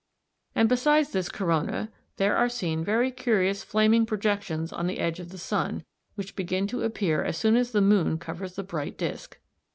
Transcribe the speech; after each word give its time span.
]And 0.55 0.67
besides 0.67 1.11
this 1.11 1.29
corona 1.29 1.91
there 2.17 2.35
are 2.35 2.49
seen 2.49 2.83
very 2.83 3.11
curious 3.11 3.63
flaming 3.63 4.07
projections 4.07 4.73
on 4.73 4.87
the 4.87 4.97
edge 4.97 5.19
of 5.19 5.29
the 5.29 5.37
sun, 5.37 5.83
which 6.15 6.35
begin 6.35 6.65
to 6.69 6.81
appear 6.81 7.23
as 7.23 7.37
soon 7.37 7.55
as 7.55 7.69
the 7.69 7.81
moon 7.81 8.17
covers 8.17 8.55
the 8.55 8.63
bright 8.63 8.97
disc. 8.97 9.37